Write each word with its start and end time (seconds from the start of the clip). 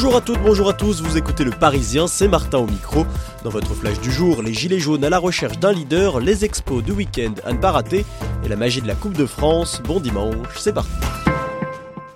Bonjour 0.00 0.14
à 0.14 0.20
toutes, 0.20 0.40
bonjour 0.44 0.68
à 0.68 0.74
tous, 0.74 1.02
vous 1.02 1.16
écoutez 1.16 1.42
le 1.42 1.50
Parisien, 1.50 2.06
c'est 2.06 2.28
Martin 2.28 2.58
au 2.58 2.66
micro. 2.66 3.04
Dans 3.42 3.50
votre 3.50 3.74
flash 3.74 3.98
du 3.98 4.12
jour, 4.12 4.42
les 4.42 4.54
Gilets 4.54 4.78
jaunes 4.78 5.02
à 5.02 5.10
la 5.10 5.18
recherche 5.18 5.58
d'un 5.58 5.72
leader, 5.72 6.20
les 6.20 6.44
expos 6.44 6.84
du 6.84 6.92
week-end 6.92 7.34
à 7.44 7.52
ne 7.52 7.58
pas 7.58 7.72
rater 7.72 8.06
et 8.44 8.48
la 8.48 8.54
magie 8.54 8.80
de 8.80 8.86
la 8.86 8.94
Coupe 8.94 9.14
de 9.14 9.26
France. 9.26 9.82
Bon 9.84 9.98
dimanche, 9.98 10.56
c'est 10.56 10.72
parti. 10.72 11.17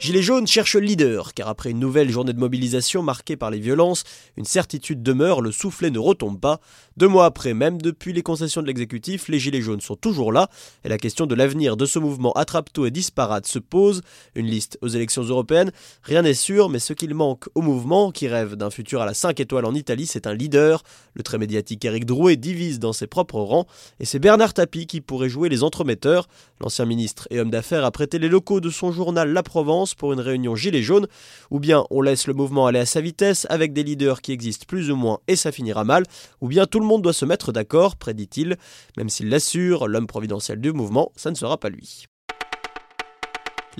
Gilets 0.00 0.22
jaunes 0.22 0.46
cherchent 0.46 0.76
le 0.76 0.80
leader, 0.80 1.34
car 1.34 1.48
après 1.48 1.72
une 1.72 1.78
nouvelle 1.78 2.08
journée 2.08 2.32
de 2.32 2.38
mobilisation 2.38 3.02
marquée 3.02 3.36
par 3.36 3.50
les 3.50 3.58
violences, 3.58 4.04
une 4.38 4.46
certitude 4.46 5.02
demeure, 5.02 5.42
le 5.42 5.52
soufflet 5.52 5.90
ne 5.90 5.98
retombe 5.98 6.40
pas. 6.40 6.58
Deux 6.96 7.06
mois 7.06 7.26
après, 7.26 7.52
même 7.52 7.82
depuis 7.82 8.14
les 8.14 8.22
concessions 8.22 8.62
de 8.62 8.66
l'exécutif, 8.66 9.28
les 9.28 9.38
Gilets 9.38 9.60
jaunes 9.60 9.82
sont 9.82 9.96
toujours 9.96 10.32
là, 10.32 10.48
et 10.84 10.88
la 10.88 10.96
question 10.96 11.26
de 11.26 11.34
l'avenir 11.34 11.76
de 11.76 11.84
ce 11.84 11.98
mouvement 11.98 12.32
attrape-tout 12.32 12.86
et 12.86 12.90
disparate 12.90 13.46
se 13.46 13.58
pose. 13.58 14.00
Une 14.34 14.46
liste 14.46 14.78
aux 14.80 14.88
élections 14.88 15.22
européennes, 15.22 15.70
rien 16.02 16.22
n'est 16.22 16.32
sûr, 16.32 16.70
mais 16.70 16.78
ce 16.78 16.94
qu'il 16.94 17.14
manque 17.14 17.50
au 17.54 17.60
mouvement, 17.60 18.10
qui 18.10 18.26
rêve 18.26 18.54
d'un 18.54 18.70
futur 18.70 19.02
à 19.02 19.06
la 19.06 19.12
5 19.12 19.38
étoiles 19.38 19.66
en 19.66 19.74
Italie, 19.74 20.06
c'est 20.06 20.26
un 20.26 20.32
leader. 20.32 20.82
Le 21.12 21.22
très 21.22 21.36
médiatique 21.36 21.84
Eric 21.84 22.06
Drouet 22.06 22.36
divise 22.36 22.78
dans 22.78 22.94
ses 22.94 23.06
propres 23.06 23.40
rangs, 23.40 23.66
et 23.98 24.06
c'est 24.06 24.18
Bernard 24.18 24.54
Tapie 24.54 24.86
qui 24.86 25.02
pourrait 25.02 25.28
jouer 25.28 25.50
les 25.50 25.62
entremetteurs. 25.62 26.26
L'ancien 26.58 26.86
ministre 26.86 27.28
et 27.28 27.38
homme 27.38 27.50
d'affaires 27.50 27.84
a 27.84 27.90
prêté 27.90 28.18
les 28.18 28.30
locaux 28.30 28.60
de 28.60 28.70
son 28.70 28.92
journal 28.92 29.30
La 29.30 29.42
Provence 29.42 29.89
pour 29.94 30.12
une 30.12 30.20
réunion 30.20 30.54
gilet 30.54 30.82
jaune, 30.82 31.06
ou 31.50 31.60
bien 31.60 31.84
on 31.90 32.00
laisse 32.00 32.26
le 32.26 32.34
mouvement 32.34 32.66
aller 32.66 32.78
à 32.78 32.86
sa 32.86 33.00
vitesse 33.00 33.46
avec 33.50 33.72
des 33.72 33.82
leaders 33.82 34.20
qui 34.20 34.32
existent 34.32 34.66
plus 34.66 34.90
ou 34.90 34.96
moins 34.96 35.18
et 35.28 35.36
ça 35.36 35.52
finira 35.52 35.84
mal, 35.84 36.04
ou 36.40 36.48
bien 36.48 36.66
tout 36.66 36.80
le 36.80 36.86
monde 36.86 37.02
doit 37.02 37.12
se 37.12 37.24
mettre 37.24 37.52
d'accord, 37.52 37.96
prédit-il, 37.96 38.56
même 38.96 39.08
s'il 39.08 39.28
l'assure, 39.28 39.88
l'homme 39.88 40.06
providentiel 40.06 40.60
du 40.60 40.72
mouvement, 40.72 41.12
ça 41.16 41.30
ne 41.30 41.36
sera 41.36 41.58
pas 41.58 41.68
lui. 41.68 42.06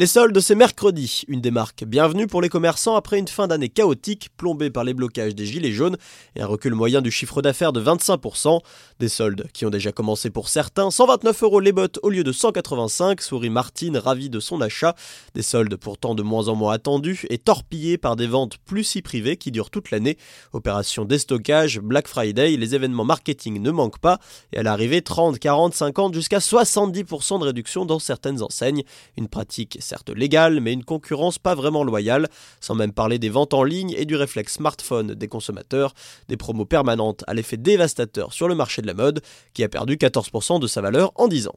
Les 0.00 0.06
soldes, 0.06 0.40
c'est 0.40 0.54
mercredi, 0.54 1.24
une 1.28 1.42
des 1.42 1.50
marques 1.50 1.84
bienvenue 1.84 2.26
pour 2.26 2.40
les 2.40 2.48
commerçants 2.48 2.96
après 2.96 3.18
une 3.18 3.28
fin 3.28 3.48
d'année 3.48 3.68
chaotique 3.68 4.30
plombée 4.38 4.70
par 4.70 4.82
les 4.82 4.94
blocages 4.94 5.34
des 5.34 5.44
gilets 5.44 5.72
jaunes 5.72 5.98
et 6.36 6.40
un 6.40 6.46
recul 6.46 6.74
moyen 6.74 7.02
du 7.02 7.10
chiffre 7.10 7.42
d'affaires 7.42 7.74
de 7.74 7.82
25%. 7.82 8.60
Des 8.98 9.10
soldes 9.10 9.48
qui 9.52 9.66
ont 9.66 9.70
déjà 9.70 9.92
commencé 9.92 10.30
pour 10.30 10.48
certains, 10.48 10.90
129 10.90 11.42
euros 11.42 11.60
les 11.60 11.72
bottes 11.72 11.98
au 12.02 12.08
lieu 12.08 12.24
de 12.24 12.32
185, 12.32 13.20
sourit 13.20 13.50
Martine 13.50 13.98
ravie 13.98 14.30
de 14.30 14.40
son 14.40 14.62
achat. 14.62 14.94
Des 15.34 15.42
soldes 15.42 15.76
pourtant 15.76 16.14
de 16.14 16.22
moins 16.22 16.48
en 16.48 16.54
moins 16.54 16.72
attendus 16.72 17.26
et 17.28 17.36
torpillés 17.36 17.98
par 17.98 18.16
des 18.16 18.26
ventes 18.26 18.56
plus 18.64 18.84
si 18.84 19.02
privées 19.02 19.36
qui 19.36 19.50
durent 19.50 19.68
toute 19.68 19.90
l'année. 19.90 20.16
Opération 20.54 21.04
déstockage, 21.04 21.78
Black 21.78 22.08
Friday, 22.08 22.56
les 22.56 22.74
événements 22.74 23.04
marketing 23.04 23.60
ne 23.60 23.70
manquent 23.70 24.00
pas 24.00 24.18
et 24.54 24.60
à 24.60 24.62
l'arrivée 24.62 25.02
30, 25.02 25.38
40, 25.38 25.74
50 25.74 26.14
jusqu'à 26.14 26.38
70% 26.38 27.38
de 27.38 27.44
réduction 27.44 27.84
dans 27.84 27.98
certaines 27.98 28.40
enseignes. 28.40 28.82
Une 29.18 29.28
pratique 29.28 29.76
certes 29.90 30.10
légale, 30.10 30.60
mais 30.60 30.72
une 30.72 30.84
concurrence 30.84 31.38
pas 31.38 31.56
vraiment 31.56 31.82
loyale, 31.82 32.28
sans 32.60 32.76
même 32.76 32.92
parler 32.92 33.18
des 33.18 33.28
ventes 33.28 33.54
en 33.54 33.64
ligne 33.64 33.92
et 33.96 34.04
du 34.04 34.14
réflexe 34.14 34.54
smartphone 34.54 35.14
des 35.14 35.26
consommateurs, 35.26 35.94
des 36.28 36.36
promos 36.36 36.64
permanentes 36.64 37.24
à 37.26 37.34
l'effet 37.34 37.56
dévastateur 37.56 38.32
sur 38.32 38.46
le 38.46 38.54
marché 38.54 38.82
de 38.82 38.86
la 38.86 38.94
mode, 38.94 39.20
qui 39.52 39.64
a 39.64 39.68
perdu 39.68 39.96
14% 39.96 40.60
de 40.60 40.66
sa 40.68 40.80
valeur 40.80 41.10
en 41.16 41.26
10 41.26 41.48
ans. 41.48 41.56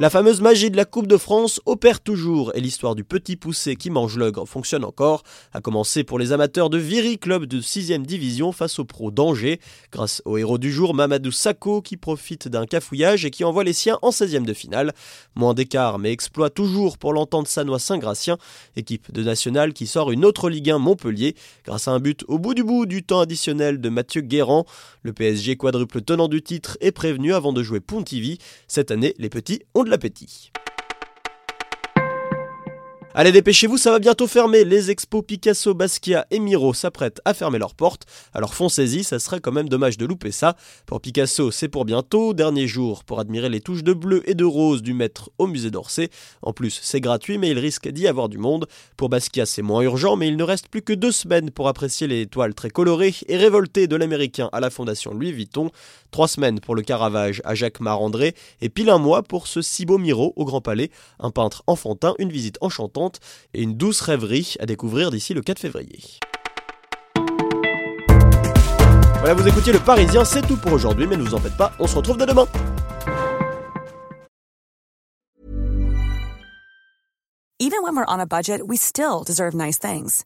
La 0.00 0.10
fameuse 0.10 0.40
magie 0.40 0.72
de 0.72 0.76
la 0.76 0.86
Coupe 0.86 1.06
de 1.06 1.16
France 1.16 1.60
opère 1.66 2.00
toujours 2.00 2.50
et 2.56 2.60
l'histoire 2.60 2.96
du 2.96 3.04
petit 3.04 3.36
poussé 3.36 3.76
qui 3.76 3.90
mange 3.90 4.18
l'ogre 4.18 4.44
fonctionne 4.44 4.84
encore, 4.84 5.22
à 5.52 5.60
commencer 5.60 6.02
pour 6.02 6.18
les 6.18 6.32
amateurs 6.32 6.68
de 6.68 6.78
Viry 6.78 7.16
Club 7.16 7.44
de 7.46 7.60
6ème 7.60 8.02
division 8.02 8.50
face 8.50 8.80
au 8.80 8.84
pro 8.84 9.12
d'Angers, 9.12 9.60
grâce 9.92 10.20
au 10.24 10.36
héros 10.36 10.58
du 10.58 10.72
jour 10.72 10.94
Mamadou 10.94 11.30
Sakho 11.30 11.80
qui 11.80 11.96
profite 11.96 12.48
d'un 12.48 12.66
cafouillage 12.66 13.24
et 13.24 13.30
qui 13.30 13.44
envoie 13.44 13.62
les 13.62 13.72
siens 13.72 14.00
en 14.02 14.10
16ème 14.10 14.44
de 14.44 14.52
finale. 14.52 14.94
Moins 15.36 15.54
d'écart 15.54 16.00
mais 16.00 16.10
exploit 16.10 16.50
toujours 16.50 16.98
pour 16.98 17.12
l'entente 17.12 17.46
sanois 17.46 17.78
Saint-Gratien, 17.78 18.36
équipe 18.74 19.12
de 19.12 19.22
national 19.22 19.72
qui 19.72 19.86
sort 19.86 20.10
une 20.10 20.24
autre 20.24 20.50
Ligue 20.50 20.70
1 20.70 20.78
Montpellier 20.78 21.36
grâce 21.64 21.86
à 21.86 21.92
un 21.92 22.00
but 22.00 22.24
au 22.26 22.40
bout 22.40 22.54
du 22.54 22.64
bout 22.64 22.86
du 22.86 23.04
temps 23.04 23.20
additionnel 23.20 23.80
de 23.80 23.88
Mathieu 23.90 24.22
Guérand. 24.22 24.66
Le 25.02 25.12
PSG 25.12 25.54
quadruple 25.54 26.00
tenant 26.00 26.26
du 26.26 26.42
titre 26.42 26.76
est 26.80 26.90
prévenu 26.90 27.32
avant 27.32 27.52
de 27.52 27.62
jouer 27.62 27.78
Pontivy. 27.78 28.38
Cette 28.66 28.90
année, 28.90 29.14
les 29.18 29.28
petits 29.28 29.60
ont 29.76 29.83
de 29.84 29.90
l'appétit. 29.90 30.52
Allez, 33.16 33.30
dépêchez-vous, 33.30 33.78
ça 33.78 33.92
va 33.92 34.00
bientôt 34.00 34.26
fermer. 34.26 34.64
Les 34.64 34.90
expos 34.90 35.22
Picasso, 35.24 35.72
Basquiat 35.72 36.26
et 36.32 36.40
Miro 36.40 36.74
s'apprêtent 36.74 37.20
à 37.24 37.32
fermer 37.32 37.60
leurs 37.60 37.76
portes. 37.76 38.06
Alors 38.32 38.54
foncez-y, 38.54 39.04
ça 39.04 39.20
serait 39.20 39.38
quand 39.38 39.52
même 39.52 39.68
dommage 39.68 39.96
de 39.96 40.04
louper 40.04 40.32
ça. 40.32 40.56
Pour 40.84 41.00
Picasso, 41.00 41.52
c'est 41.52 41.68
pour 41.68 41.84
bientôt. 41.84 42.34
Dernier 42.34 42.66
jour 42.66 43.04
pour 43.04 43.20
admirer 43.20 43.48
les 43.48 43.60
touches 43.60 43.84
de 43.84 43.92
bleu 43.92 44.28
et 44.28 44.34
de 44.34 44.42
rose 44.42 44.82
du 44.82 44.94
maître 44.94 45.30
au 45.38 45.46
musée 45.46 45.70
d'Orsay. 45.70 46.10
En 46.42 46.52
plus, 46.52 46.80
c'est 46.82 47.00
gratuit, 47.00 47.38
mais 47.38 47.50
il 47.50 47.58
risque 47.60 47.88
d'y 47.88 48.08
avoir 48.08 48.28
du 48.28 48.36
monde. 48.36 48.66
Pour 48.96 49.10
Basquiat, 49.10 49.46
c'est 49.46 49.62
moins 49.62 49.82
urgent, 49.82 50.16
mais 50.16 50.26
il 50.26 50.36
ne 50.36 50.42
reste 50.42 50.66
plus 50.66 50.82
que 50.82 50.92
deux 50.92 51.12
semaines 51.12 51.52
pour 51.52 51.68
apprécier 51.68 52.08
les 52.08 52.26
toiles 52.26 52.54
très 52.56 52.70
colorées 52.70 53.14
et 53.28 53.36
révoltées 53.36 53.86
de 53.86 53.94
l'américain 53.94 54.48
à 54.50 54.58
la 54.58 54.70
fondation 54.70 55.14
Louis 55.14 55.30
Vuitton. 55.30 55.70
Trois 56.10 56.26
semaines 56.26 56.58
pour 56.58 56.74
le 56.74 56.82
Caravage 56.82 57.42
à 57.44 57.54
Jacques 57.54 57.78
Marandré 57.78 58.34
et 58.60 58.68
pile 58.68 58.90
un 58.90 58.98
mois 58.98 59.22
pour 59.22 59.46
ce 59.46 59.62
si 59.62 59.86
beau 59.86 59.98
Miro 59.98 60.32
au 60.34 60.44
Grand 60.44 60.60
Palais. 60.60 60.90
Un 61.20 61.30
peintre 61.30 61.62
enfantin, 61.68 62.14
une 62.18 62.32
visite 62.32 62.58
enchantante 62.60 63.03
et 63.54 63.62
une 63.62 63.76
douce 63.76 64.00
rêverie 64.00 64.56
à 64.60 64.66
découvrir 64.66 65.10
d'ici 65.10 65.34
le 65.34 65.42
4 65.42 65.58
février. 65.58 66.00
Voilà, 69.18 69.34
vous 69.34 69.48
écoutiez 69.48 69.72
le 69.72 69.78
Parisien, 69.78 70.24
c'est 70.24 70.42
tout 70.42 70.58
pour 70.58 70.72
aujourd'hui, 70.72 71.06
mais 71.06 71.16
ne 71.16 71.22
vous 71.22 71.34
en 71.34 71.38
faites 71.38 71.56
pas, 71.56 71.72
on 71.78 71.86
se 71.86 71.96
retrouve 71.96 72.18
demain. 72.18 72.46
Even 77.58 77.82
when 77.82 77.96
we're 77.96 78.04
on 78.06 78.20
a 78.20 78.26
budget, 78.26 78.60
we 78.66 78.76
still 78.76 79.24
deserve 79.24 79.54
nice 79.54 79.78
things. 79.78 80.24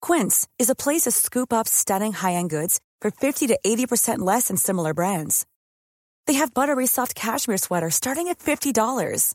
Quince 0.00 0.46
is 0.58 0.70
a 0.70 0.76
place 0.76 1.02
to 1.02 1.10
scoop 1.10 1.52
up 1.52 1.66
stunning 1.66 2.12
high-end 2.12 2.50
goods 2.50 2.78
for 3.00 3.10
50 3.10 3.48
to 3.48 3.58
80% 3.66 4.18
less 4.18 4.48
than 4.48 4.56
similar 4.56 4.94
brands. 4.94 5.44
They 6.28 6.34
have 6.34 6.54
buttery 6.54 6.86
soft 6.86 7.14
cashmere 7.14 7.56
sweaters 7.56 7.96
starting 7.96 8.28
at 8.28 8.38
$50, 8.38 9.34